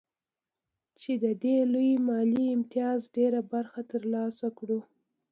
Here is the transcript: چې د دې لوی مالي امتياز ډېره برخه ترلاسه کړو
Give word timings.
چې 0.99 1.11
د 1.23 1.25
دې 1.43 1.57
لوی 1.73 1.91
مالي 2.07 2.45
امتياز 2.57 2.99
ډېره 3.15 3.39
برخه 3.51 3.81
ترلاسه 3.91 4.47
کړو 4.57 4.79